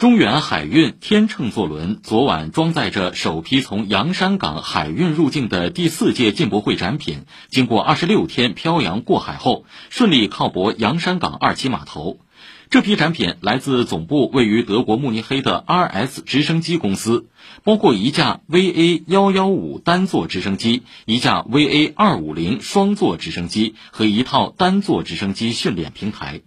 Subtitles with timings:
[0.00, 12.18] 中远海运天秤座轮昨晚装载着首批从洋山港海运入境的第四届进博会展品经过二十六天漂洋过海后顺利靠泊洋山港二期码头。
[12.70, 17.26] 这批展品来自总部位于德国慕尼黑的 rs 直升机公司
[17.62, 26.40] 包括一架 va 幺幺五单座直升机一架 va 二五零双座直升机和一套单座直升机训练平台。